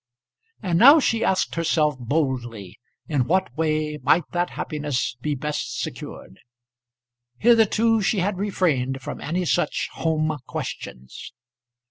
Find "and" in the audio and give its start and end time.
0.63-0.79